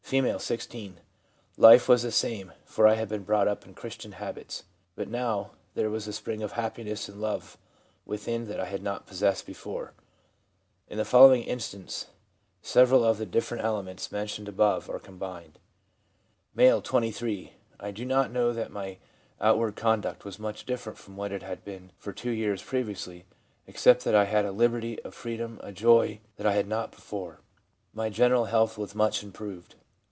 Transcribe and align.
16. 0.35 0.99
'Life 1.55 1.87
was 1.87 2.03
the 2.03 2.11
same, 2.11 2.51
for 2.65 2.85
I 2.85 2.95
had 2.95 3.07
been 3.07 3.23
brought 3.23 3.47
up 3.47 3.65
in 3.65 3.73
Christian 3.73 4.11
habits; 4.11 4.65
but 4.93 5.07
now 5.07 5.51
there 5.73 5.89
was 5.89 6.05
a 6.05 6.11
spring 6.11 6.43
of 6.43 6.51
happiness 6.53 7.07
and 7.07 7.21
love 7.21 7.57
within 8.05 8.49
that 8.49 8.59
I 8.59 8.65
had 8.65 8.83
not 8.83 9.07
possessed 9.07 9.45
before/ 9.45 9.93
In 10.89 10.97
the 10.97 11.05
follow 11.05 11.33
ing 11.33 11.43
instance, 11.43 12.07
several 12.61 13.05
of 13.05 13.19
the 13.19 13.25
different 13.25 13.63
elements 13.63 14.11
mentioned 14.11 14.49
above 14.49 14.89
are 14.89 14.99
combined: 14.99 15.59
M., 16.57 16.81
23.' 16.81 17.53
I 17.79 17.91
do 17.91 18.03
not 18.03 18.33
know 18.33 18.51
that 18.51 18.69
my 18.69 18.97
outward 19.39 19.77
conduct 19.77 20.25
was 20.25 20.37
much 20.37 20.65
different 20.65 20.97
from 20.99 21.15
what 21.15 21.31
it 21.31 21.41
had 21.41 21.63
been 21.63 21.93
for 21.97 22.11
two 22.11 22.31
years 22.31 22.61
previously, 22.61 23.23
except 23.65 24.03
that 24.03 24.15
I 24.15 24.25
had 24.25 24.43
a 24.43 24.51
liberty, 24.51 24.99
a 25.05 25.11
freedom, 25.11 25.57
a 25.63 25.71
joy, 25.71 26.19
that 26.35 26.45
I 26.45 26.51
had 26.51 26.67
not 26.67 26.91
before. 26.91 27.39
My 27.93 28.09
general 28.09 28.45
health 28.45 28.77
was 28.77 28.93
much 28.93 29.23
improved. 29.23 29.75